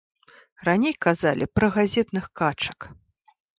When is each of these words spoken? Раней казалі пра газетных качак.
Раней 0.67 0.95
казалі 1.07 1.45
пра 1.59 1.71
газетных 1.77 2.25
качак. 2.43 2.91